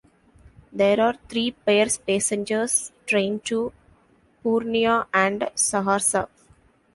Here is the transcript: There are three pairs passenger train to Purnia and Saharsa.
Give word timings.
There 0.73 0.99
are 0.99 1.13
three 1.29 1.51
pairs 1.51 1.99
passenger 1.99 2.67
train 3.05 3.39
to 3.41 3.71
Purnia 4.43 5.05
and 5.13 5.41
Saharsa. 5.55 6.27